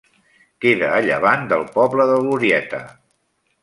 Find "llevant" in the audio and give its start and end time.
1.09-1.47